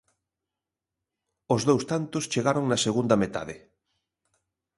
[1.55, 3.55] Os dous tantos chegaron na segunda metade.